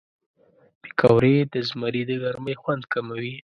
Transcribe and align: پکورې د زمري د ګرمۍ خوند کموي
پکورې 0.81 1.35
د 1.53 1.55
زمري 1.69 2.01
د 2.09 2.11
ګرمۍ 2.23 2.55
خوند 2.61 2.83
کموي 2.93 3.35